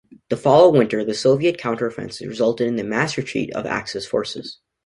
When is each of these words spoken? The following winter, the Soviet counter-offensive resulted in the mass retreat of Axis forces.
The 0.29 0.35
following 0.35 0.79
winter, 0.79 1.05
the 1.05 1.13
Soviet 1.13 1.59
counter-offensive 1.59 2.27
resulted 2.27 2.67
in 2.67 2.75
the 2.75 2.83
mass 2.83 3.15
retreat 3.19 3.53
of 3.53 3.67
Axis 3.67 4.03
forces. 4.07 4.57